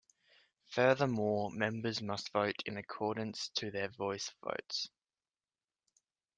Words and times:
Furthermore, 0.69 1.51
members 1.51 2.01
must 2.01 2.33
vote 2.33 2.55
in 2.65 2.75
accordance 2.75 3.49
to 3.49 3.69
their 3.69 3.87
voice 3.89 4.31
votes. 4.43 4.89